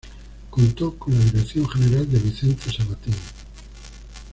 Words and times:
Contó 0.49 0.97
con 0.97 1.13
la 1.13 1.23
dirección 1.25 1.69
general 1.69 2.09
de 2.11 2.17
Vicente 2.17 2.71
Sabatini. 2.75 3.15